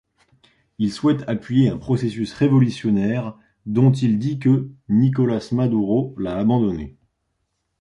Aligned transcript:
Il 0.79 0.91
souhaite 0.91 1.29
appuyer 1.29 1.69
un 1.69 1.77
processus 1.77 2.33
révolutionnaire 2.33 3.37
dont 3.67 3.91
il 3.93 4.17
dit 4.17 4.39
que 4.39 4.71
Nicolás 4.89 5.49
Maduro 5.53 6.15
l'a 6.17 6.39
abandonné. 6.39 6.97